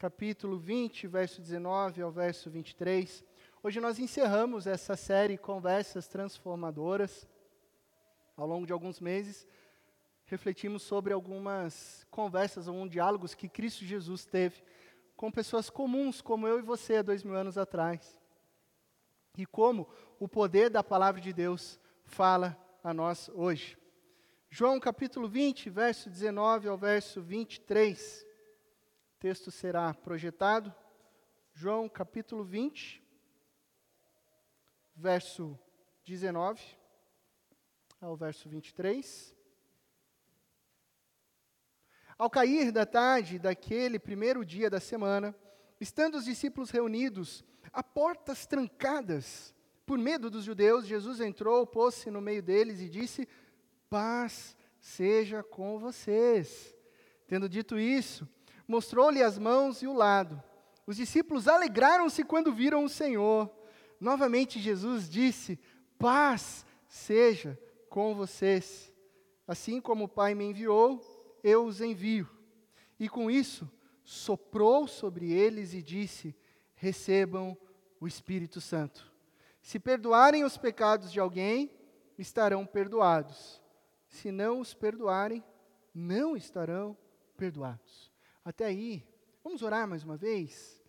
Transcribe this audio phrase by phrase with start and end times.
[0.00, 3.22] capítulo 20, verso 19 ao verso 23.
[3.62, 7.28] Hoje nós encerramos essa série Conversas Transformadoras.
[8.34, 9.46] Ao longo de alguns meses,
[10.24, 14.62] refletimos sobre algumas conversas, alguns diálogos que Cristo Jesus teve
[15.14, 18.18] com pessoas comuns, como eu e você, há dois mil anos atrás.
[19.36, 19.86] E como
[20.18, 23.76] o poder da palavra de Deus fala a nós hoje.
[24.48, 28.29] João capítulo 20, verso 19 ao verso 23.
[29.20, 30.74] Texto será projetado.
[31.52, 33.04] João capítulo 20,
[34.96, 35.58] verso
[36.06, 36.62] 19
[38.00, 39.36] ao verso 23.
[42.16, 45.36] Ao cair da tarde daquele primeiro dia da semana,
[45.78, 52.22] estando os discípulos reunidos, a portas trancadas, por medo dos judeus, Jesus entrou, pôs-se no
[52.22, 53.28] meio deles e disse:
[53.90, 56.74] Paz seja com vocês.
[57.26, 58.26] Tendo dito isso,
[58.70, 60.40] mostrou-lhe as mãos e o lado.
[60.86, 63.50] Os discípulos alegraram-se quando viram o Senhor.
[63.98, 65.58] Novamente Jesus disse:
[65.98, 68.92] Paz seja com vocês.
[69.46, 71.00] Assim como o Pai me enviou,
[71.42, 72.28] eu os envio.
[72.98, 73.68] E com isso,
[74.04, 76.32] soprou sobre eles e disse:
[76.76, 77.58] Recebam
[78.00, 79.12] o Espírito Santo.
[79.60, 81.72] Se perdoarem os pecados de alguém,
[82.16, 83.60] estarão perdoados.
[84.08, 85.42] Se não os perdoarem,
[85.92, 86.96] não estarão
[87.36, 88.09] perdoados.
[88.44, 89.06] Até aí,
[89.44, 90.82] vamos orar mais uma vez?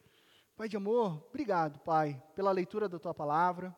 [0.56, 3.76] Pai de amor, obrigado, Pai, pela leitura da tua palavra.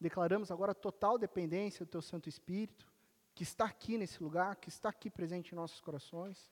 [0.00, 2.86] Declaramos agora total dependência do teu Santo Espírito
[3.34, 6.50] que está aqui nesse lugar, que está aqui presente em nossos corações,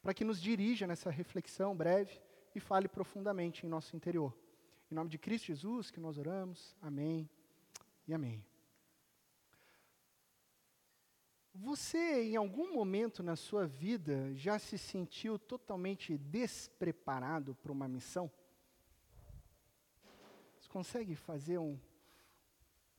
[0.00, 2.20] para que nos dirija nessa reflexão breve
[2.54, 4.32] e fale profundamente em nosso interior.
[4.90, 6.76] Em nome de Cristo Jesus que nós oramos.
[6.80, 7.28] Amém
[8.06, 8.49] e amém.
[11.62, 18.30] Você, em algum momento na sua vida, já se sentiu totalmente despreparado para uma missão?
[20.58, 21.78] Você consegue fazer um,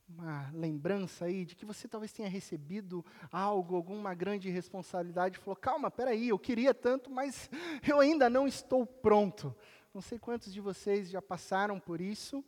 [0.08, 5.56] uma lembrança aí de que você talvez tenha recebido algo, alguma grande responsabilidade, e falou:
[5.56, 7.50] calma, peraí, eu queria tanto, mas
[7.86, 9.52] eu ainda não estou pronto.
[9.92, 12.44] Não sei quantos de vocês já passaram por isso,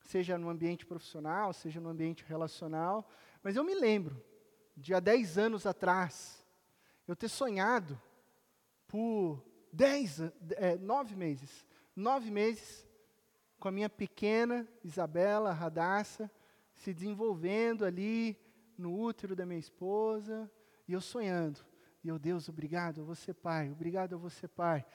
[0.00, 3.06] seja no ambiente profissional, seja no ambiente relacional,
[3.42, 4.24] mas eu me lembro,
[4.78, 6.46] de há 10 anos atrás,
[7.06, 8.00] eu ter sonhado
[8.86, 10.20] por 10,
[10.56, 12.86] é, nove meses, nove meses,
[13.58, 16.30] com a minha pequena Isabela Radassa,
[16.74, 18.38] se desenvolvendo ali
[18.76, 20.50] no útero da minha esposa,
[20.86, 21.60] e eu sonhando.
[22.04, 24.86] E eu, Deus, obrigado a você, Pai, obrigado a você, Pai.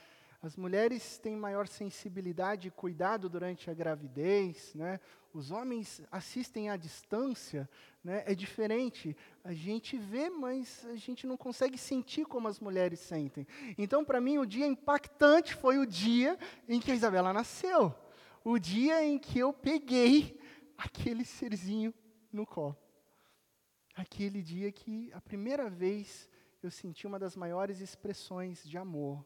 [0.44, 5.00] As mulheres têm maior sensibilidade e cuidado durante a gravidez, né?
[5.34, 7.68] Os homens assistem à distância,
[8.04, 8.24] né?
[8.26, 9.16] É diferente.
[9.42, 13.48] A gente vê, mas a gente não consegue sentir como as mulheres sentem.
[13.78, 16.38] Então, para mim, o dia impactante foi o dia
[16.68, 17.96] em que a Isabela nasceu.
[18.44, 20.38] O dia em que eu peguei
[20.78, 21.94] aquele serzinho
[22.34, 22.78] no colo.
[23.96, 26.30] Aquele dia que, a primeira vez,
[26.62, 29.26] eu senti uma das maiores expressões de amor.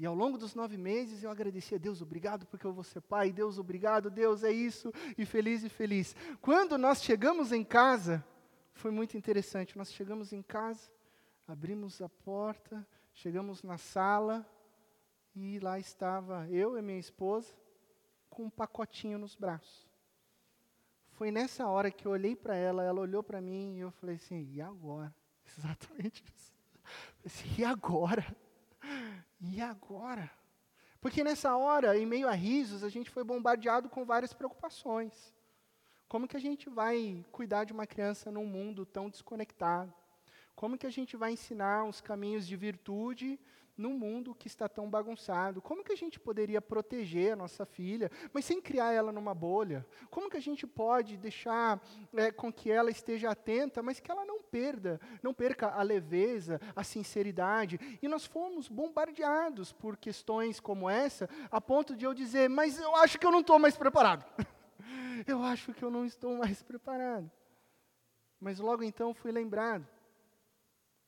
[0.00, 3.02] E ao longo dos nove meses eu agradeci a Deus, obrigado porque eu vou ser
[3.02, 6.16] pai, Deus, obrigado, Deus, é isso, e feliz e feliz.
[6.40, 8.24] Quando nós chegamos em casa,
[8.72, 9.76] foi muito interessante.
[9.76, 10.90] Nós chegamos em casa,
[11.46, 14.44] abrimos a porta, chegamos na sala,
[15.36, 17.54] e lá estava eu e minha esposa
[18.30, 19.90] com um pacotinho nos braços
[21.20, 24.16] foi nessa hora que eu olhei para ela, ela olhou para mim e eu falei
[24.16, 25.14] assim: e agora?
[25.44, 26.54] Exatamente isso.
[27.22, 28.24] Assim, e agora?
[29.40, 30.30] E agora?
[31.00, 35.32] Porque nessa hora, em meio a risos, a gente foi bombardeado com várias preocupações.
[36.08, 39.92] Como que a gente vai cuidar de uma criança num mundo tão desconectado?
[40.54, 43.40] Como que a gente vai ensinar os caminhos de virtude
[43.76, 45.62] num mundo que está tão bagunçado?
[45.62, 49.86] Como que a gente poderia proteger a nossa filha, mas sem criar ela numa bolha?
[50.10, 51.80] Como que a gente pode deixar
[52.14, 56.60] é, com que ela esteja atenta, mas que ela não perda, não perca a leveza,
[56.74, 57.98] a sinceridade?
[58.02, 62.94] E nós fomos bombardeados por questões como essa, a ponto de eu dizer, mas eu
[62.96, 64.24] acho que eu não estou mais preparado.
[65.26, 67.30] eu acho que eu não estou mais preparado.
[68.40, 69.86] Mas logo então fui lembrado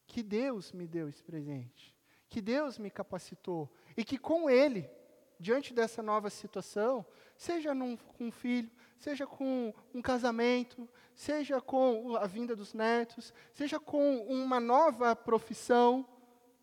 [0.06, 1.97] que Deus me deu esse presente
[2.32, 4.88] que Deus me capacitou e que com Ele,
[5.38, 7.05] diante dessa nova situação,
[7.37, 13.34] seja num, com um filho, seja com um casamento, seja com a vinda dos netos,
[13.52, 16.08] seja com uma nova profissão,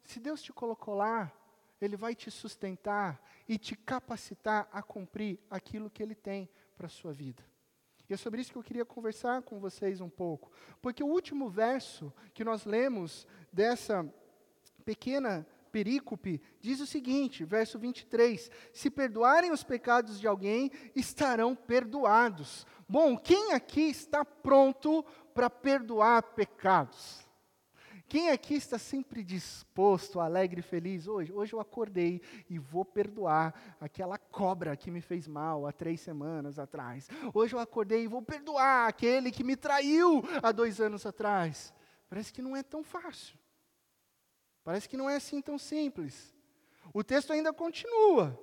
[0.03, 1.31] se Deus te colocou lá,
[1.79, 6.89] Ele vai te sustentar e te capacitar a cumprir aquilo que Ele tem para a
[6.89, 7.45] sua vida.
[8.09, 10.51] E é sobre isso que eu queria conversar com vocês um pouco.
[10.81, 14.03] Porque o último verso que nós lemos dessa
[14.83, 22.65] pequena perícope diz o seguinte, verso 23: Se perdoarem os pecados de alguém, estarão perdoados.
[22.87, 27.29] Bom, quem aqui está pronto para perdoar pecados?
[28.09, 31.05] Quem aqui está sempre disposto, alegre e feliz?
[31.07, 32.19] Hoje, hoje eu acordei
[32.49, 37.07] e vou perdoar aquela cobra que me fez mal há três semanas atrás.
[37.31, 41.71] Hoje eu acordei e vou perdoar aquele que me traiu há dois anos atrás.
[42.09, 43.37] Parece que não é tão fácil.
[44.69, 46.31] Parece que não é assim tão simples.
[46.93, 48.39] O texto ainda continua.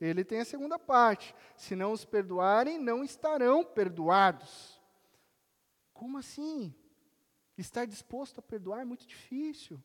[0.00, 1.32] Ele tem a segunda parte.
[1.56, 4.82] Se não os perdoarem, não estarão perdoados.
[5.94, 6.74] Como assim?
[7.56, 9.80] Estar disposto a perdoar é muito difícil.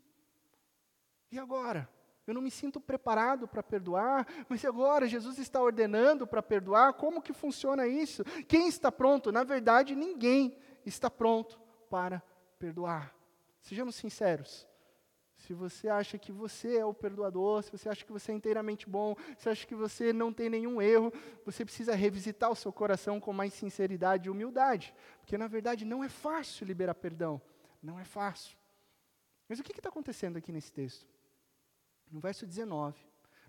[1.32, 1.88] E agora?
[2.26, 7.22] Eu não me sinto preparado para perdoar, mas agora Jesus está ordenando para perdoar, como
[7.22, 8.24] que funciona isso?
[8.48, 9.32] Quem está pronto?
[9.32, 12.20] Na verdade, ninguém está pronto para
[12.58, 13.16] perdoar.
[13.62, 14.67] Sejamos sinceros.
[15.38, 18.90] Se você acha que você é o perdoador, se você acha que você é inteiramente
[18.90, 21.14] bom, se acha que você não tem nenhum erro,
[21.46, 26.04] você precisa revisitar o seu coração com mais sinceridade e humildade, porque na verdade não
[26.04, 27.42] é fácil liberar perdão.
[27.82, 28.58] Não é fácil.
[29.48, 31.08] Mas o que está acontecendo aqui nesse texto?
[32.12, 32.98] No verso 19,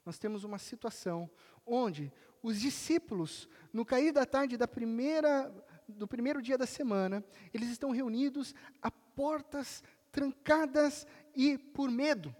[0.05, 1.31] nós temos uma situação
[1.67, 2.13] onde
[2.43, 5.53] os discípulos, no cair da tarde da primeira,
[5.89, 9.83] do primeiro dia da semana, eles estão reunidos a portas
[10.13, 11.07] trancadas
[11.39, 12.35] e por medo.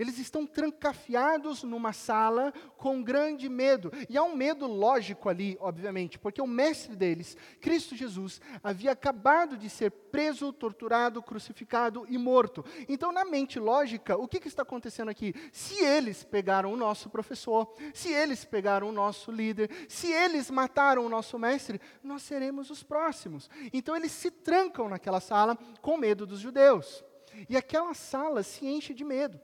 [0.00, 3.92] Eles estão trancafiados numa sala com grande medo.
[4.08, 9.58] E há um medo lógico ali, obviamente, porque o mestre deles, Cristo Jesus, havia acabado
[9.58, 12.64] de ser preso, torturado, crucificado e morto.
[12.88, 15.34] Então, na mente lógica, o que, que está acontecendo aqui?
[15.52, 21.04] Se eles pegaram o nosso professor, se eles pegaram o nosso líder, se eles mataram
[21.04, 23.50] o nosso mestre, nós seremos os próximos.
[23.70, 27.04] Então, eles se trancam naquela sala com medo dos judeus.
[27.48, 29.40] E aquela sala se enche de medo.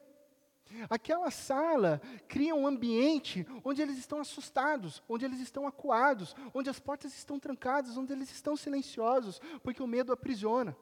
[0.91, 6.81] Aquela sala cria um ambiente onde eles estão assustados, onde eles estão acuados, onde as
[6.81, 10.77] portas estão trancadas, onde eles estão silenciosos, porque o medo aprisiona,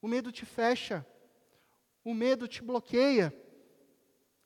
[0.00, 1.06] o medo te fecha,
[2.04, 3.34] o medo te bloqueia.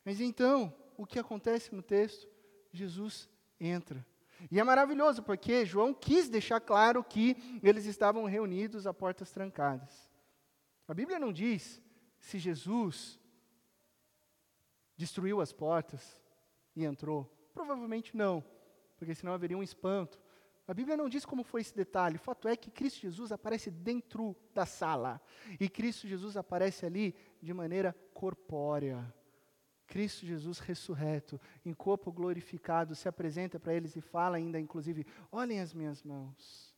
[0.03, 2.27] Mas então, o que acontece no texto?
[2.71, 3.29] Jesus
[3.59, 4.05] entra.
[4.51, 10.09] E é maravilhoso, porque João quis deixar claro que eles estavam reunidos a portas trancadas.
[10.87, 11.81] A Bíblia não diz
[12.27, 13.17] se Jesus
[14.97, 16.21] destruiu as portas
[16.75, 17.23] e entrou?
[17.53, 18.43] Provavelmente não,
[18.97, 20.19] porque senão haveria um espanto.
[20.67, 22.17] A Bíblia não diz como foi esse detalhe.
[22.17, 25.21] O fato é que Cristo Jesus aparece dentro da sala.
[25.57, 29.13] E Cristo Jesus aparece ali de maneira corpórea.
[29.85, 35.61] Cristo Jesus ressurreto, em corpo glorificado, se apresenta para eles e fala ainda, inclusive: olhem
[35.61, 36.75] as minhas mãos.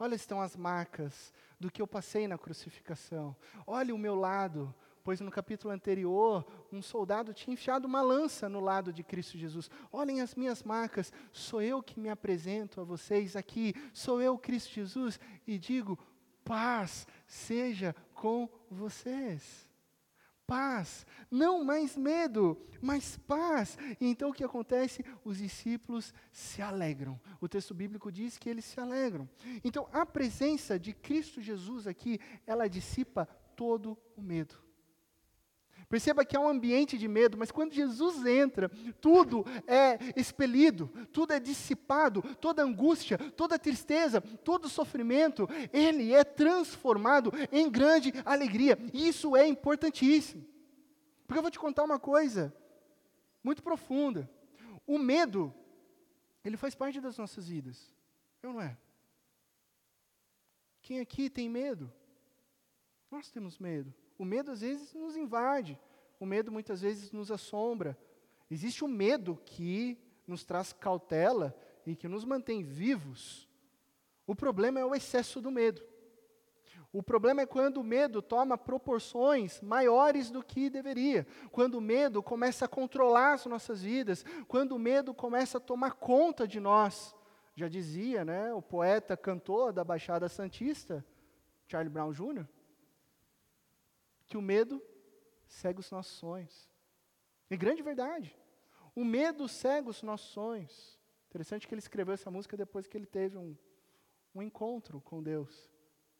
[0.00, 3.36] Olha estão as marcas do que eu passei na crucificação.
[3.64, 8.60] Olhe o meu lado pois no capítulo anterior, um soldado tinha enfiado uma lança no
[8.60, 9.70] lado de Cristo Jesus.
[9.90, 14.72] Olhem as minhas marcas, sou eu que me apresento a vocês aqui, sou eu, Cristo
[14.72, 15.98] Jesus, e digo:
[16.44, 19.69] paz seja com vocês.
[20.50, 23.78] Paz, não mais medo, mas paz.
[24.00, 25.04] E então o que acontece?
[25.24, 27.20] Os discípulos se alegram.
[27.40, 29.30] O texto bíblico diz que eles se alegram.
[29.62, 34.56] Então a presença de Cristo Jesus aqui, ela dissipa todo o medo.
[35.90, 38.68] Perceba que há um ambiente de medo, mas quando Jesus entra,
[39.00, 47.32] tudo é expelido, tudo é dissipado, toda angústia, toda tristeza, todo sofrimento, ele é transformado
[47.50, 48.78] em grande alegria.
[48.94, 50.46] Isso é importantíssimo.
[51.26, 52.54] Porque eu vou te contar uma coisa
[53.42, 54.30] muito profunda.
[54.86, 55.52] O medo,
[56.44, 57.92] ele faz parte das nossas vidas.
[58.40, 58.78] Eu não é?
[60.82, 61.92] Quem aqui tem medo?
[63.10, 63.92] Nós temos medo.
[64.20, 65.80] O medo às vezes nos invade,
[66.20, 67.96] o medo muitas vezes nos assombra.
[68.50, 69.96] Existe o um medo que
[70.26, 73.48] nos traz cautela e que nos mantém vivos.
[74.26, 75.82] O problema é o excesso do medo.
[76.92, 82.22] O problema é quando o medo toma proporções maiores do que deveria, quando o medo
[82.22, 87.16] começa a controlar as nossas vidas, quando o medo começa a tomar conta de nós.
[87.54, 91.02] Já dizia, né, o poeta cantor da Baixada Santista,
[91.66, 92.46] Charlie Brown Jr.,
[94.30, 94.80] que o medo
[95.48, 96.70] cega os nossos sonhos.
[97.50, 98.34] É grande verdade.
[98.94, 100.96] O medo cega os nossos sonhos.
[101.28, 103.56] Interessante que ele escreveu essa música depois que ele teve um,
[104.32, 105.68] um encontro com Deus.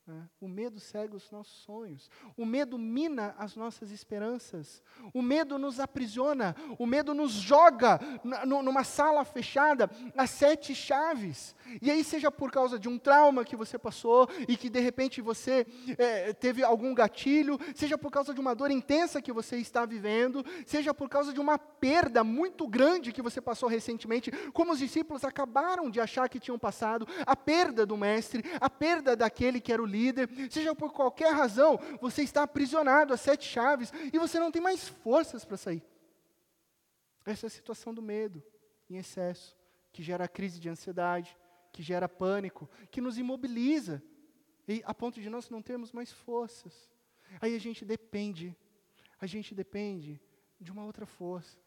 [0.06, 0.28] Né?
[0.40, 2.10] O medo cega os nossos sonhos.
[2.36, 4.82] O medo mina as nossas esperanças.
[5.14, 6.56] O medo nos aprisiona.
[6.78, 8.00] O medo nos joga
[8.46, 11.54] numa sala fechada a sete chaves.
[11.80, 15.20] E aí, seja por causa de um trauma que você passou e que de repente
[15.20, 15.66] você
[15.96, 20.44] é, teve algum gatilho, seja por causa de uma dor intensa que você está vivendo,
[20.66, 25.24] seja por causa de uma perda muito grande que você passou recentemente, como os discípulos
[25.24, 29.82] acabaram de achar que tinham passado, a perda do mestre, a perda daquele que era
[29.82, 34.50] o líder, seja por qualquer razão, você está aprisionado a sete chaves e você não
[34.50, 35.82] tem mais forças para sair.
[37.24, 38.42] Essa é a situação do medo
[38.88, 39.56] em excesso,
[39.92, 41.36] que gera crise de ansiedade,
[41.72, 44.02] que gera pânico, que nos imobiliza,
[44.66, 46.90] e a ponto de nós não termos mais forças.
[47.40, 48.56] Aí a gente depende,
[49.20, 50.20] a gente depende
[50.60, 51.58] de uma outra força.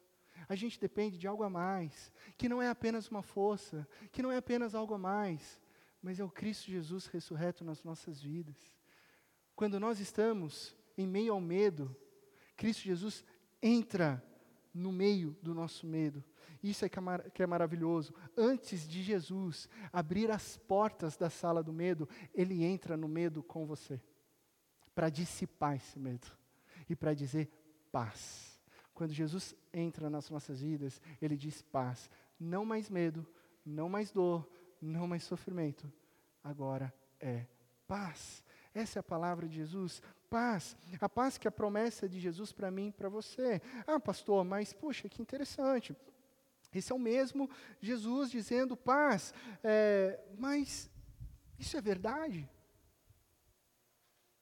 [0.47, 4.31] A gente depende de algo a mais, que não é apenas uma força, que não
[4.31, 5.61] é apenas algo a mais,
[6.03, 8.57] mas é o Cristo Jesus ressurreto nas nossas vidas.
[9.55, 11.95] Quando nós estamos em meio ao medo,
[12.57, 13.23] Cristo Jesus
[13.61, 14.21] entra
[14.73, 16.21] no meio do nosso medo.
[16.61, 18.13] Isso é que é, mar que é maravilhoso.
[18.35, 23.65] Antes de Jesus abrir as portas da sala do medo, ele entra no medo com
[23.65, 24.01] você,
[24.93, 26.27] para dissipar esse medo
[26.89, 27.49] e para dizer
[27.91, 28.59] paz.
[28.93, 32.09] Quando Jesus entra nas nossas vidas, ele diz paz.
[32.39, 33.25] Não mais medo,
[33.65, 34.47] não mais dor,
[34.83, 35.91] não mais sofrimento,
[36.43, 37.45] agora é
[37.87, 38.43] paz.
[38.73, 40.75] Essa é a palavra de Jesus, paz.
[40.99, 43.61] A paz que é a promessa de Jesus para mim e para você.
[43.85, 45.95] Ah, pastor, mas puxa, que interessante.
[46.73, 47.49] Esse é o mesmo
[47.79, 49.33] Jesus dizendo paz.
[49.63, 50.89] É, mas
[51.59, 52.49] isso é verdade?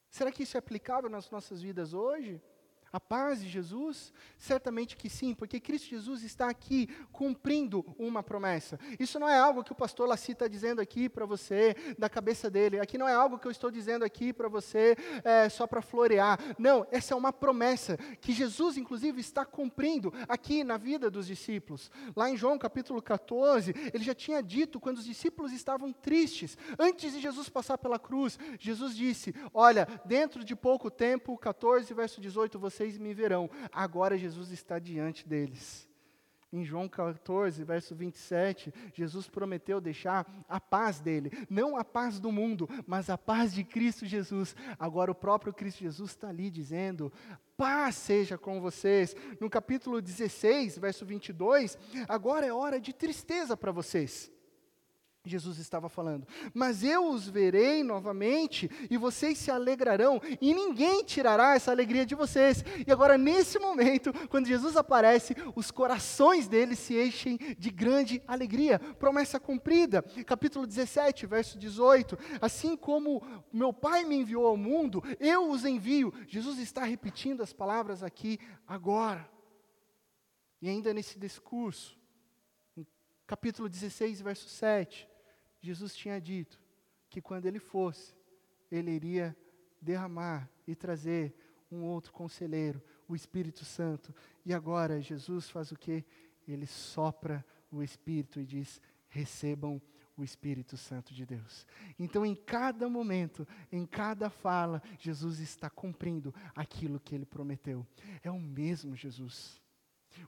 [0.09, 2.41] Será que isso é aplicável nas nossas vidas hoje?
[2.93, 4.11] A paz de Jesus?
[4.37, 8.77] Certamente que sim, porque Cristo Jesus está aqui cumprindo uma promessa.
[8.99, 12.49] Isso não é algo que o pastor Laci está dizendo aqui para você, da cabeça
[12.49, 12.79] dele.
[12.79, 16.37] Aqui não é algo que eu estou dizendo aqui para você é, só para florear.
[16.59, 21.89] Não, essa é uma promessa que Jesus, inclusive, está cumprindo aqui na vida dos discípulos.
[22.13, 27.13] Lá em João capítulo 14, ele já tinha dito quando os discípulos estavam tristes, antes
[27.13, 32.59] de Jesus passar pela cruz, Jesus disse: Olha, dentro de pouco tempo, 14, verso 18,
[32.59, 33.49] você vocês me verão.
[33.71, 35.87] Agora Jesus está diante deles.
[36.51, 42.29] Em João 14, verso 27, Jesus prometeu deixar a paz dele, não a paz do
[42.29, 44.53] mundo, mas a paz de Cristo Jesus.
[44.77, 47.13] Agora o próprio Cristo Jesus está ali dizendo:
[47.55, 49.15] paz seja com vocês.
[49.39, 51.77] No capítulo 16, verso 22,
[52.09, 54.29] agora é hora de tristeza para vocês.
[55.23, 61.53] Jesus estava falando, mas eu os verei novamente e vocês se alegrarão e ninguém tirará
[61.55, 62.63] essa alegria de vocês.
[62.87, 68.79] E agora, nesse momento, quando Jesus aparece, os corações deles se enchem de grande alegria.
[68.79, 70.01] Promessa cumprida.
[70.25, 72.17] Capítulo 17, verso 18.
[72.41, 73.21] Assim como
[73.53, 76.11] meu Pai me enviou ao mundo, eu os envio.
[76.27, 79.29] Jesus está repetindo as palavras aqui agora.
[80.59, 81.95] E ainda nesse discurso,
[83.27, 85.10] capítulo 16, verso 7.
[85.61, 86.59] Jesus tinha dito
[87.09, 88.15] que quando ele fosse,
[88.71, 89.35] ele iria
[89.81, 91.33] derramar e trazer
[91.71, 94.13] um outro conselheiro, o Espírito Santo.
[94.45, 96.03] E agora Jesus faz o que?
[96.47, 99.81] Ele sopra o Espírito e diz: recebam
[100.17, 101.65] o Espírito Santo de Deus.
[101.97, 107.85] Então, em cada momento, em cada fala, Jesus está cumprindo aquilo que ele prometeu.
[108.21, 109.61] É o mesmo Jesus.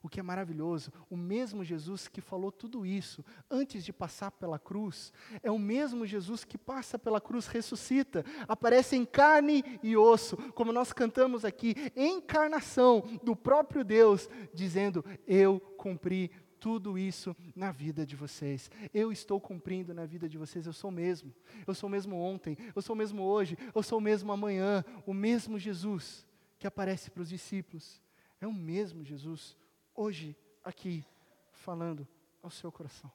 [0.01, 4.59] O que é maravilhoso, o mesmo Jesus que falou tudo isso antes de passar pela
[4.59, 10.37] cruz, é o mesmo Jesus que passa pela cruz, ressuscita, aparece em carne e osso,
[10.53, 16.31] como nós cantamos aqui, encarnação do próprio Deus, dizendo: Eu cumpri
[16.63, 18.71] tudo isso na vida de vocês.
[18.93, 21.35] Eu estou cumprindo na vida de vocês, eu sou o mesmo.
[21.67, 24.81] Eu sou o mesmo ontem, eu sou o mesmo hoje, eu sou o mesmo amanhã.
[25.05, 26.25] O mesmo Jesus
[26.57, 28.01] que aparece para os discípulos.
[28.39, 29.57] É o mesmo Jesus
[29.95, 31.05] hoje aqui
[31.51, 32.07] falando
[32.41, 33.11] ao seu coração.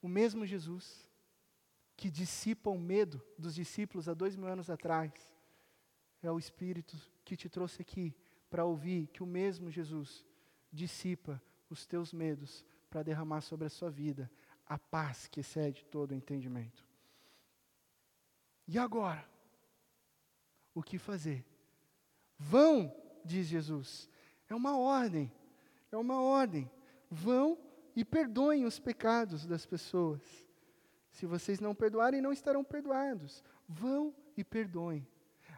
[0.00, 1.08] O mesmo Jesus
[1.96, 5.12] que dissipa o medo dos discípulos há dois mil anos atrás,
[6.22, 8.16] é o Espírito que te trouxe aqui
[8.50, 10.24] para ouvir que o mesmo Jesus
[10.72, 14.30] dissipa os teus medos para derramar sobre a sua vida
[14.66, 16.84] a paz que excede todo o entendimento.
[18.66, 19.28] E agora?
[20.74, 21.44] O que fazer?
[22.38, 22.94] Vão,
[23.24, 24.08] diz Jesus,
[24.52, 25.32] é uma ordem.
[25.90, 26.70] É uma ordem.
[27.10, 27.58] Vão
[27.96, 30.20] e perdoem os pecados das pessoas.
[31.10, 33.42] Se vocês não perdoarem, não estarão perdoados.
[33.68, 35.06] Vão e perdoem.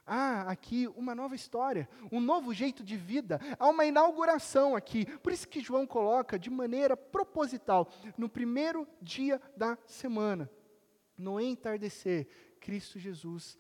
[0.07, 5.07] Há aqui uma nova história, um novo jeito de vida, há uma inauguração aqui.
[5.21, 10.51] Por isso que João coloca de maneira proposital, no primeiro dia da semana,
[11.17, 12.29] no entardecer,
[12.61, 13.59] Cristo Jesus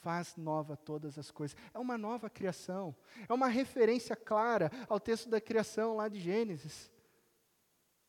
[0.00, 1.56] faz nova todas as coisas.
[1.72, 2.94] É uma nova criação.
[3.28, 6.90] É uma referência clara ao texto da criação lá de Gênesis.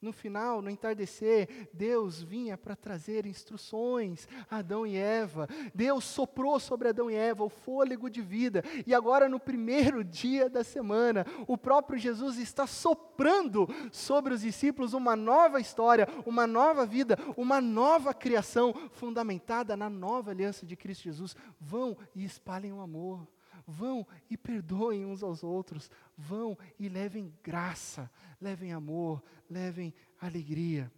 [0.01, 5.47] No final, no entardecer, Deus vinha para trazer instruções a Adão e Eva.
[5.75, 8.63] Deus soprou sobre Adão e Eva o fôlego de vida.
[8.87, 14.93] E agora, no primeiro dia da semana, o próprio Jesus está soprando sobre os discípulos
[14.93, 21.03] uma nova história, uma nova vida, uma nova criação fundamentada na nova aliança de Cristo
[21.03, 21.35] Jesus.
[21.59, 23.27] Vão e espalhem o amor.
[23.65, 25.89] Vão e perdoem uns aos outros.
[26.17, 30.91] Vão e levem graça, levem amor, levem alegria.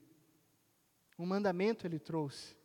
[1.18, 2.56] Um mandamento ele trouxe.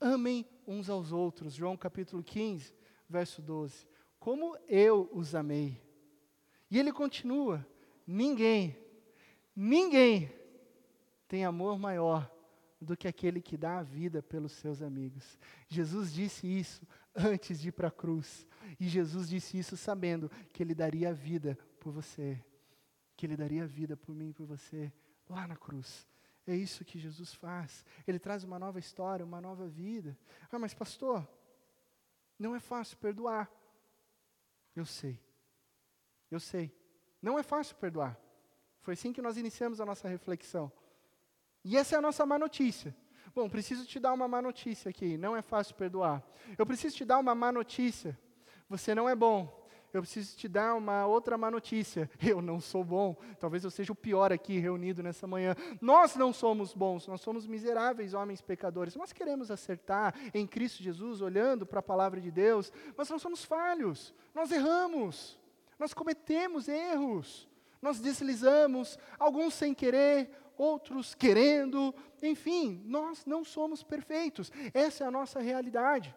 [0.00, 1.54] Amem uns aos outros.
[1.54, 2.74] João capítulo 15,
[3.08, 3.86] verso 12.
[4.18, 5.80] Como eu os amei.
[6.70, 7.66] E ele continua:
[8.06, 8.76] ninguém,
[9.54, 10.32] ninguém
[11.28, 12.30] tem amor maior
[12.80, 15.38] do que aquele que dá a vida pelos seus amigos.
[15.68, 18.46] Jesus disse isso antes de ir para a cruz.
[18.78, 22.42] E Jesus disse isso sabendo que Ele daria a vida por você,
[23.16, 24.92] que Ele daria a vida por mim e por você,
[25.28, 26.06] lá na cruz.
[26.46, 27.84] É isso que Jesus faz.
[28.06, 30.18] Ele traz uma nova história, uma nova vida.
[30.50, 31.26] Ah, mas pastor,
[32.38, 33.50] não é fácil perdoar.
[34.74, 35.20] Eu sei.
[36.30, 36.74] Eu sei.
[37.20, 38.18] Não é fácil perdoar.
[38.80, 40.72] Foi assim que nós iniciamos a nossa reflexão.
[41.64, 42.94] E essa é a nossa má notícia.
[43.34, 45.16] Bom, preciso te dar uma má notícia aqui.
[45.16, 46.22] Não é fácil perdoar.
[46.58, 48.18] Eu preciso te dar uma má notícia.
[48.72, 49.54] Você não é bom.
[49.92, 52.10] Eu preciso te dar uma outra má notícia.
[52.26, 53.14] Eu não sou bom.
[53.38, 55.54] Talvez eu seja o pior aqui reunido nessa manhã.
[55.78, 58.96] Nós não somos bons, nós somos miseráveis homens pecadores.
[58.96, 63.44] Nós queremos acertar em Cristo Jesus, olhando para a palavra de Deus, mas nós somos
[63.44, 64.14] falhos.
[64.34, 65.38] Nós erramos.
[65.78, 67.46] Nós cometemos erros.
[67.82, 74.50] Nós deslizamos, alguns sem querer, outros querendo, enfim, nós não somos perfeitos.
[74.72, 76.14] Essa é a nossa realidade.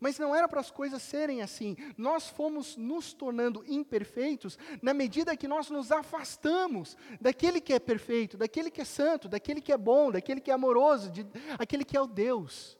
[0.00, 1.76] Mas não era para as coisas serem assim.
[1.96, 8.36] Nós fomos nos tornando imperfeitos na medida que nós nos afastamos daquele que é perfeito,
[8.36, 11.26] daquele que é santo, daquele que é bom, daquele que é amoroso, de,
[11.58, 12.76] aquele que é o Deus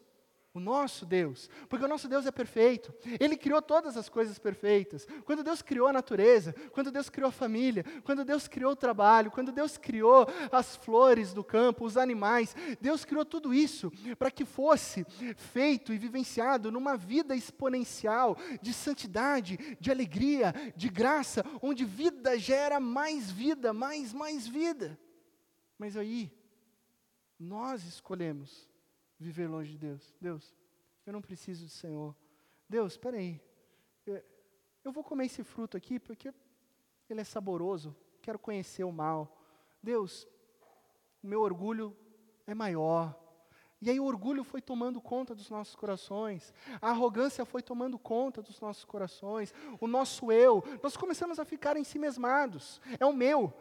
[0.57, 5.07] o nosso Deus, porque o nosso Deus é perfeito, Ele criou todas as coisas perfeitas.
[5.27, 9.31] Quando Deus criou a natureza, quando Deus criou a família, quando Deus criou o trabalho,
[9.31, 14.47] quando Deus criou as flores do campo, os animais, Deus criou tudo isso para que
[14.47, 15.05] fosse
[15.37, 22.81] feito e vivenciado numa vida exponencial de santidade, de alegria, de graça, onde vida gera
[22.81, 24.99] mais vida, mais, mais vida.
[25.79, 26.33] Mas aí,
[27.39, 28.67] nós escolhemos
[29.19, 30.15] viver longe de Deus.
[30.21, 30.55] Deus,
[31.05, 32.15] eu não preciso do Senhor.
[32.69, 33.41] Deus, espera aí.
[34.85, 36.33] Eu vou comer esse fruto aqui porque
[37.09, 37.97] ele é saboroso.
[38.23, 39.37] Quero conhecer o mal.
[39.83, 40.27] Deus,
[41.23, 41.97] o meu orgulho
[42.47, 43.17] é maior.
[43.81, 48.41] E aí o orgulho foi tomando conta dos nossos corações, a arrogância foi tomando conta
[48.41, 52.81] dos nossos corações, o nosso eu, nós começamos a ficar em si mesmados.
[52.99, 53.53] É o meu,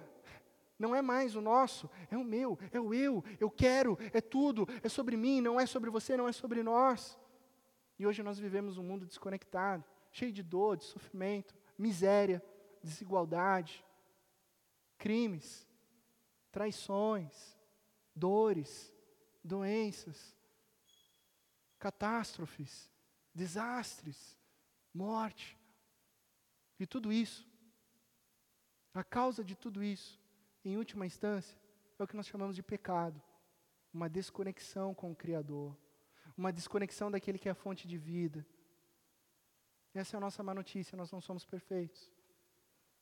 [0.78, 4.68] não é mais o nosso, é o meu, é o eu, eu quero, é tudo,
[4.84, 7.18] é sobre mim, não é sobre você, não é sobre nós.
[7.98, 12.44] E hoje nós vivemos um mundo desconectado, cheio de dor, de sofrimento, miséria,
[12.84, 13.86] desigualdade,
[14.98, 15.66] crimes,
[16.52, 17.58] traições,
[18.14, 18.94] dores,
[19.44, 20.36] doenças,
[21.80, 22.92] catástrofes,
[23.34, 24.38] desastres,
[24.94, 25.58] morte.
[26.78, 27.48] E tudo isso,
[28.94, 30.25] a causa de tudo isso
[30.66, 31.58] em última instância,
[31.98, 33.22] é o que nós chamamos de pecado.
[33.94, 35.76] Uma desconexão com o Criador.
[36.38, 38.46] Uma desconexão daquele que é a fonte de vida.
[39.94, 42.12] Essa é a nossa má notícia, nós não somos perfeitos.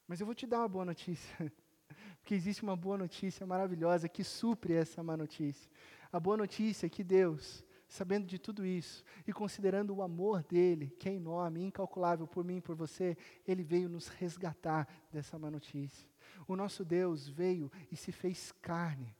[0.07, 1.51] Mas eu vou te dar uma boa notícia.
[2.19, 5.69] Porque existe uma boa notícia maravilhosa que supre essa má notícia.
[6.11, 10.89] A boa notícia é que Deus, sabendo de tudo isso e considerando o amor dele,
[10.97, 13.15] que é enorme, incalculável por mim e por você,
[13.47, 16.09] ele veio nos resgatar dessa má notícia.
[16.47, 19.15] O nosso Deus veio e se fez carne,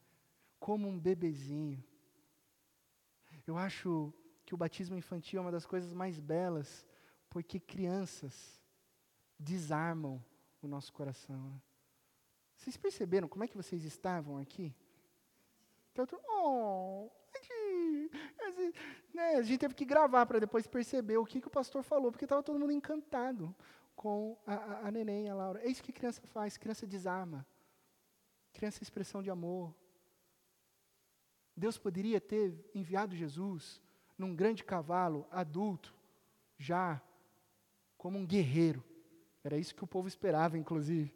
[0.59, 1.83] como um bebezinho.
[3.45, 4.11] Eu acho
[4.43, 6.83] que o batismo infantil é uma das coisas mais belas,
[7.29, 8.59] porque crianças
[9.37, 10.19] desarmam
[10.63, 11.47] o nosso coração.
[11.51, 11.61] Né?
[12.55, 14.73] Vocês perceberam como é que vocês estavam aqui?
[15.91, 17.11] Então, oh,
[19.13, 22.11] né, a gente teve que gravar para depois perceber o que, que o pastor falou,
[22.11, 23.55] porque estava todo mundo encantado
[23.95, 25.61] com a, a, a neném, a Laura.
[25.61, 27.45] É isso que criança faz, criança desarma.
[28.53, 29.73] Criança é expressão de amor.
[31.55, 33.81] Deus poderia ter enviado Jesus
[34.17, 35.93] num grande cavalo, adulto,
[36.57, 37.01] já,
[37.97, 38.83] como um guerreiro.
[39.43, 41.13] Era isso que o povo esperava, inclusive.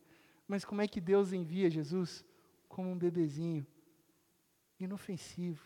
[0.47, 2.23] Mas como é que Deus envia Jesus?
[2.67, 3.65] Como um bebezinho,
[4.79, 5.63] inofensivo,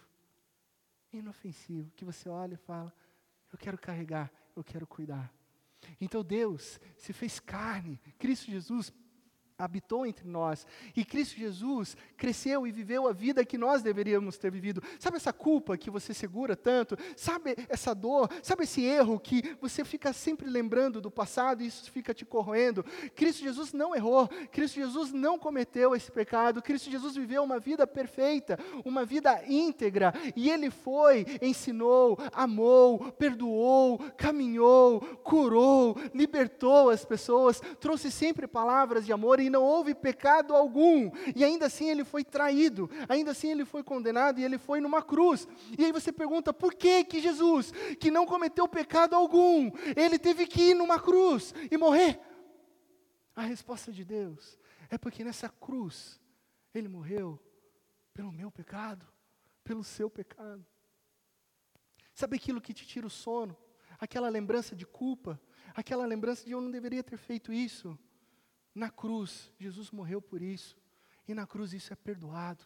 [1.13, 2.93] inofensivo, que você olha e fala:
[3.51, 5.33] Eu quero carregar, eu quero cuidar.
[5.99, 8.93] Então Deus se fez carne, Cristo Jesus
[9.63, 10.65] habitou entre nós.
[10.95, 14.81] E Cristo Jesus cresceu e viveu a vida que nós deveríamos ter vivido.
[14.99, 16.97] Sabe essa culpa que você segura tanto?
[17.15, 18.29] Sabe essa dor?
[18.41, 22.83] Sabe esse erro que você fica sempre lembrando do passado e isso fica te corroendo?
[23.15, 24.27] Cristo Jesus não errou.
[24.51, 26.61] Cristo Jesus não cometeu esse pecado.
[26.61, 30.13] Cristo Jesus viveu uma vida perfeita, uma vida íntegra.
[30.35, 39.13] E ele foi, ensinou, amou, perdoou, caminhou, curou, libertou as pessoas, trouxe sempre palavras de
[39.13, 43.65] amor e não houve pecado algum, e ainda assim ele foi traído, ainda assim ele
[43.65, 45.47] foi condenado e ele foi numa cruz.
[45.77, 50.47] E aí você pergunta, por que que Jesus, que não cometeu pecado algum, ele teve
[50.47, 52.19] que ir numa cruz e morrer?
[53.35, 54.57] A resposta de Deus
[54.89, 56.19] é porque nessa cruz
[56.73, 57.39] ele morreu
[58.13, 59.05] pelo meu pecado,
[59.63, 60.65] pelo seu pecado.
[62.13, 63.55] Sabe aquilo que te tira o sono?
[63.99, 65.39] Aquela lembrança de culpa,
[65.73, 67.97] aquela lembrança de eu não deveria ter feito isso.
[68.73, 70.77] Na cruz, Jesus morreu por isso.
[71.27, 72.65] E na cruz isso é perdoado.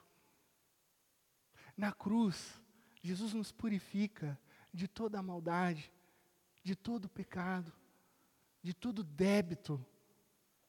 [1.75, 2.61] Na cruz,
[3.01, 4.39] Jesus nos purifica
[4.73, 5.91] de toda a maldade,
[6.63, 7.71] de todo o pecado,
[8.61, 9.85] de todo débito,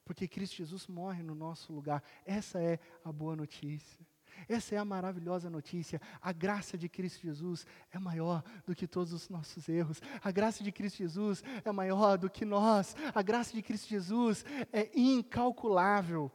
[0.05, 2.03] porque Cristo Jesus morre no nosso lugar.
[2.25, 4.07] Essa é a boa notícia.
[4.49, 6.01] Essa é a maravilhosa notícia.
[6.20, 10.01] A graça de Cristo Jesus é maior do que todos os nossos erros.
[10.22, 12.94] A graça de Cristo Jesus é maior do que nós.
[13.14, 16.31] A graça de Cristo Jesus é incalculável.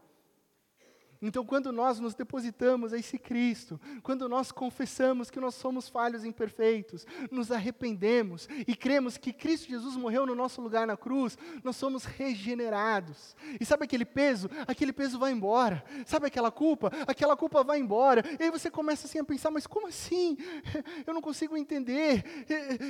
[1.21, 6.23] Então, quando nós nos depositamos a esse Cristo, quando nós confessamos que nós somos falhos
[6.23, 11.37] e imperfeitos, nos arrependemos e cremos que Cristo Jesus morreu no nosso lugar na cruz,
[11.63, 13.35] nós somos regenerados.
[13.59, 14.49] E sabe aquele peso?
[14.67, 15.83] Aquele peso vai embora.
[16.07, 16.91] Sabe aquela culpa?
[17.05, 18.23] Aquela culpa vai embora.
[18.39, 20.37] E aí você começa assim a pensar: mas como assim?
[21.05, 22.23] Eu não consigo entender.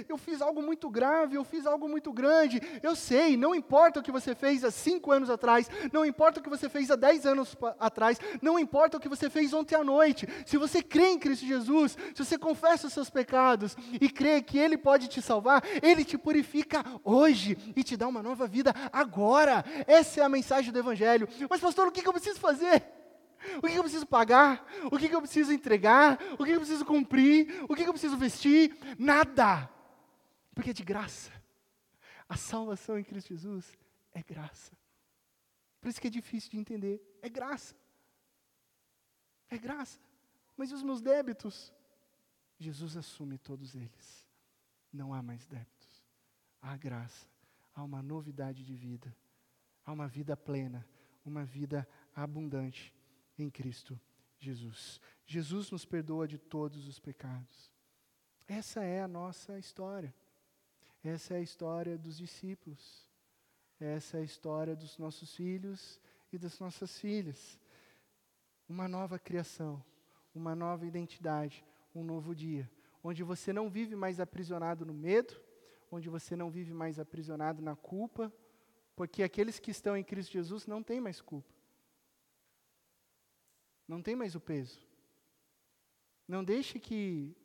[0.08, 2.62] Eu fiz algo muito grave, eu fiz algo muito grande.
[2.82, 6.44] Eu sei, não importa o que você fez há cinco anos atrás, não importa o
[6.44, 9.84] que você fez há dez anos atrás, não importa o que você fez ontem à
[9.84, 14.42] noite, se você crê em Cristo Jesus, se você confessa os seus pecados e crê
[14.42, 18.74] que Ele pode te salvar, Ele te purifica hoje e te dá uma nova vida
[18.92, 19.64] agora.
[19.88, 21.28] Essa é a mensagem do Evangelho.
[21.50, 22.84] Mas, pastor, o que eu preciso fazer?
[23.58, 24.66] O que eu preciso pagar?
[24.92, 26.20] O que eu preciso entregar?
[26.38, 27.64] O que eu preciso cumprir?
[27.68, 28.78] O que eu preciso vestir?
[28.98, 29.70] Nada.
[30.54, 31.32] Porque é de graça.
[32.30, 33.78] A salvação em Cristo Jesus
[34.14, 34.72] é graça.
[35.80, 37.02] Por isso que é difícil de entender.
[37.22, 37.76] É graça.
[39.52, 40.00] É graça.
[40.56, 41.74] Mas e os meus débitos?
[42.58, 44.28] Jesus assume todos eles.
[44.92, 46.06] Não há mais débitos.
[46.62, 47.28] Há graça.
[47.76, 49.14] Há uma novidade de vida.
[49.86, 50.88] Há uma vida plena.
[51.26, 52.94] Uma vida abundante
[53.38, 54.00] em Cristo
[54.40, 55.00] Jesus.
[55.26, 57.72] Jesus nos perdoa de todos os pecados.
[58.48, 60.16] Essa é a nossa história.
[61.04, 63.08] Essa é a história dos discípulos.
[63.80, 66.00] Essa é a história dos nossos filhos
[66.32, 67.60] e das nossas filhas
[68.72, 69.84] uma nova criação,
[70.34, 72.72] uma nova identidade, um novo dia,
[73.04, 75.40] onde você não vive mais aprisionado no medo,
[75.92, 78.34] onde você não vive mais aprisionado na culpa,
[78.96, 81.54] porque aqueles que estão em Cristo Jesus não têm mais culpa.
[83.86, 84.80] Não tem mais o peso.
[86.26, 87.36] Não deixe que.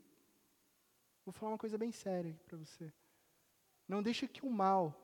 [1.25, 2.93] Vou falar uma coisa bem séria para você.
[3.89, 4.95] Não deixe que o mal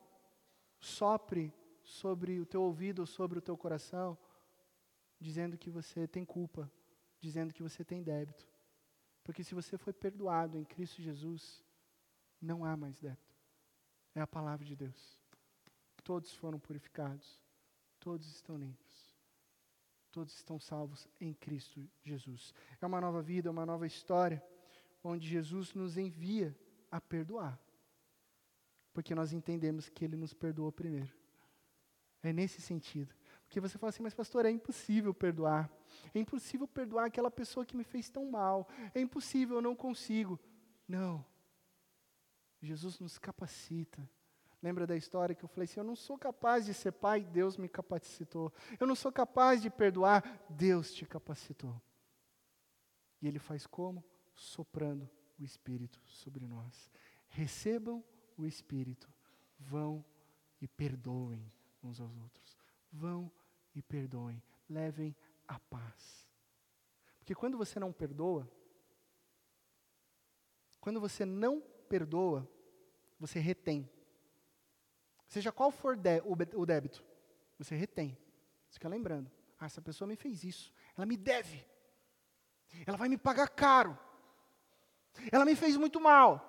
[0.78, 4.16] sopre sobre o teu ouvido, sobre o teu coração,
[5.22, 6.70] dizendo que você tem culpa,
[7.20, 8.46] dizendo que você tem débito.
[9.22, 11.64] Porque se você foi perdoado em Cristo Jesus,
[12.40, 13.32] não há mais débito.
[14.14, 15.18] É a palavra de Deus.
[16.02, 17.40] Todos foram purificados,
[18.00, 19.16] todos estão limpos,
[20.10, 22.52] todos estão salvos em Cristo Jesus.
[22.80, 24.42] É uma nova vida, uma nova história,
[25.04, 26.54] onde Jesus nos envia
[26.90, 27.58] a perdoar.
[28.92, 31.14] Porque nós entendemos que Ele nos perdoou primeiro.
[32.22, 33.14] É nesse sentido.
[33.52, 35.70] Porque você fala assim, mas pastor, é impossível perdoar.
[36.14, 38.66] É impossível perdoar aquela pessoa que me fez tão mal.
[38.94, 40.40] É impossível, eu não consigo.
[40.88, 41.22] Não.
[42.62, 44.08] Jesus nos capacita.
[44.62, 47.58] Lembra da história que eu falei assim: eu não sou capaz de ser pai, Deus
[47.58, 48.50] me capacitou.
[48.80, 51.78] Eu não sou capaz de perdoar, Deus te capacitou.
[53.20, 54.02] E Ele faz como?
[54.32, 56.90] Soprando o Espírito sobre nós.
[57.28, 58.02] Recebam
[58.34, 59.12] o Espírito,
[59.58, 60.02] vão
[60.58, 62.56] e perdoem uns aos outros.
[62.90, 63.30] Vão
[63.74, 65.14] e perdoem, levem
[65.46, 66.28] a paz.
[67.18, 68.50] Porque quando você não perdoa,
[70.80, 72.48] quando você não perdoa,
[73.18, 73.88] você retém.
[75.28, 75.96] Seja qual for
[76.54, 77.04] o débito,
[77.58, 78.18] você retém.
[78.68, 79.30] Você fica lembrando.
[79.58, 80.72] Ah, essa pessoa me fez isso.
[80.96, 81.64] Ela me deve.
[82.86, 83.96] Ela vai me pagar caro.
[85.30, 86.48] Ela me fez muito mal.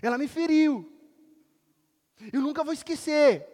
[0.00, 0.90] Ela me feriu.
[2.32, 3.46] Eu nunca vou esquecer.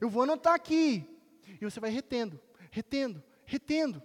[0.00, 1.08] Eu vou anotar aqui.
[1.46, 4.02] E você vai retendo, retendo, retendo.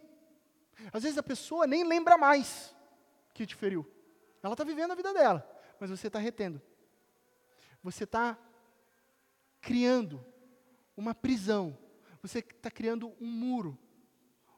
[0.91, 2.75] Às vezes a pessoa nem lembra mais
[3.33, 3.89] que te feriu.
[4.41, 5.47] Ela está vivendo a vida dela,
[5.79, 6.61] mas você está retendo.
[7.83, 8.37] Você está
[9.61, 10.25] criando
[10.95, 11.77] uma prisão.
[12.21, 13.77] Você está criando um muro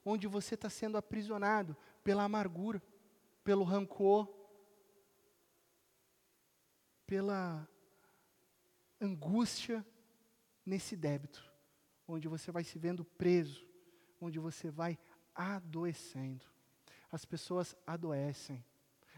[0.04, 2.82] onde você está sendo aprisionado pela amargura,
[3.44, 4.28] pelo rancor,
[7.06, 7.68] pela
[9.00, 9.86] angústia
[10.66, 11.51] nesse débito,
[12.14, 13.66] onde você vai se vendo preso,
[14.20, 14.98] onde você vai
[15.34, 16.46] adoecendo.
[17.12, 18.64] As pessoas adoecem,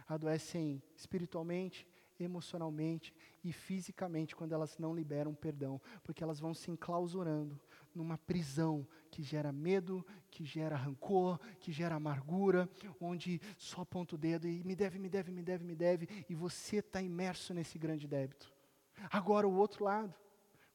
[0.07, 1.87] adoecem espiritualmente,
[2.19, 7.59] emocionalmente e fisicamente quando elas não liberam perdão, porque elas vão se enclausurando
[7.93, 14.17] numa prisão que gera medo, que gera rancor, que gera amargura, onde só aponta o
[14.17, 17.77] dedo e me deve, me deve, me deve, me deve, e você está imerso nesse
[17.77, 18.51] grande débito.
[19.11, 20.13] Agora, o outro lado,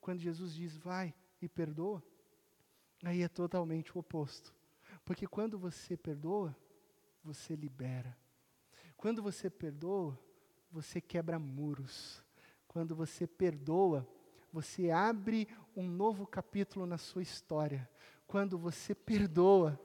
[0.00, 2.02] quando Jesus diz vai e perdoa,
[3.04, 4.54] aí é totalmente o oposto.
[5.04, 6.56] Porque quando você perdoa,
[7.22, 8.16] você libera.
[8.96, 10.18] Quando você perdoa,
[10.70, 12.22] você quebra muros.
[12.66, 14.06] Quando você perdoa,
[14.52, 17.88] você abre um novo capítulo na sua história.
[18.26, 19.80] Quando você perdoa,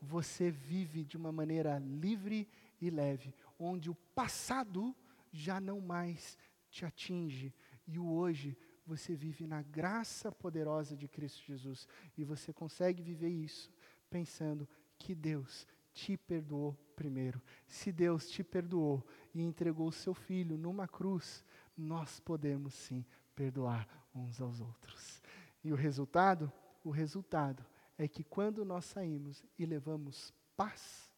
[0.00, 2.48] você vive de uma maneira livre
[2.80, 4.94] e leve, onde o passado
[5.32, 6.36] já não mais
[6.70, 7.54] te atinge
[7.86, 13.28] e o hoje você vive na graça poderosa de Cristo Jesus e você consegue viver
[13.28, 13.70] isso
[14.10, 14.68] pensando
[14.98, 17.40] que Deus te perdoou primeiro.
[17.66, 21.44] Se Deus te perdoou e entregou o seu filho numa cruz,
[21.76, 25.22] nós podemos sim perdoar uns aos outros.
[25.62, 26.52] E o resultado?
[26.84, 27.64] O resultado
[27.96, 31.10] é que quando nós saímos e levamos paz,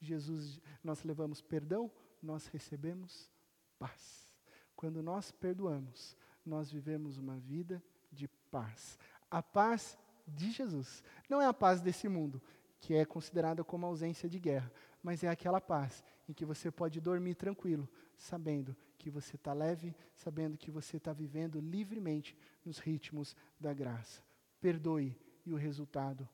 [0.00, 1.90] Jesus, nós levamos perdão,
[2.22, 3.30] nós recebemos
[3.78, 4.28] paz.
[4.74, 8.98] Quando nós perdoamos, nós vivemos uma vida de paz.
[9.30, 11.02] A paz de Jesus.
[11.28, 12.40] Não é a paz desse mundo,
[12.80, 14.70] que é considerada como ausência de guerra,
[15.02, 19.94] mas é aquela paz em que você pode dormir tranquilo, sabendo que você está leve,
[20.14, 24.22] sabendo que você está vivendo livremente nos ritmos da graça.
[24.60, 26.28] Perdoe e o resultado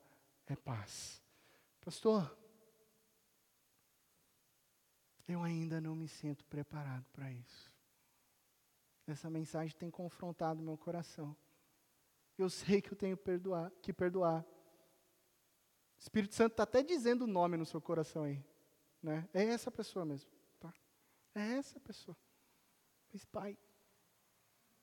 [0.46, 1.22] é paz.
[1.80, 2.36] Pastor,
[5.26, 7.77] eu ainda não me sinto preparado para isso.
[9.08, 11.34] Essa mensagem tem confrontado meu coração.
[12.36, 14.44] Eu sei que eu tenho perdoar, que perdoar.
[15.96, 18.44] O Espírito Santo está até dizendo o nome no seu coração aí.
[19.02, 19.26] Né?
[19.32, 20.30] É essa pessoa mesmo.
[20.60, 20.72] Tá?
[21.34, 22.16] É essa pessoa.
[23.10, 23.56] Mas, pai,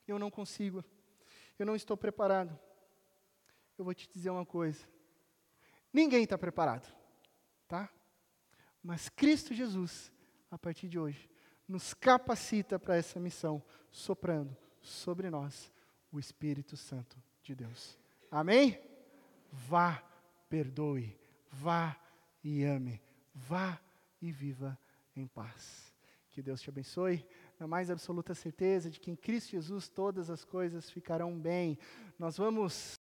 [0.08, 0.84] eu não consigo.
[1.60, 2.60] Eu não estou preparado.
[3.78, 4.88] Eu vou te dizer uma coisa.
[5.94, 6.92] Ninguém está preparado.
[7.68, 7.90] Tá?
[8.82, 10.12] Mas Cristo Jesus,
[10.50, 11.30] a partir de hoje,
[11.68, 15.72] nos capacita para essa missão, soprando sobre nós
[16.12, 17.98] o Espírito Santo de Deus.
[18.30, 18.80] Amém?
[19.52, 20.04] Vá,
[20.50, 21.18] perdoe,
[21.52, 21.98] vá
[22.44, 23.02] e ame,
[23.34, 23.80] vá
[24.22, 24.78] e viva
[25.16, 25.94] em paz.
[26.30, 27.26] Que Deus te abençoe.
[27.58, 31.80] Na mais absoluta certeza de que em Cristo Jesus todas as coisas ficarão bem.
[32.20, 33.00] Nós vamos